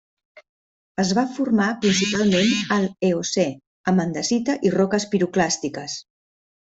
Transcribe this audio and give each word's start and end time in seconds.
Es 1.03 1.09
va 1.17 1.25
formar 1.33 1.67
principalment 1.83 2.73
a 2.77 2.79
l'Eocè 2.85 3.45
amb 3.93 4.05
andesita 4.07 4.57
i 4.69 4.73
roques 4.81 5.07
piroclàstiques. 5.13 6.01